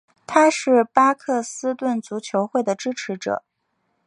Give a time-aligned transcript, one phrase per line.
[0.25, 3.43] 他是巴克斯顿足球会的支持者。